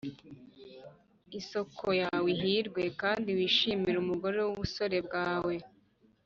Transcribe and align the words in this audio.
isōko 1.39 1.87
yawe 2.01 2.27
ihirwe, 2.35 2.83
kandi 3.01 3.29
wishimire 3.37 3.97
umugore 3.99 4.37
w’ubusore 4.41 4.97
bwawe 5.07 5.55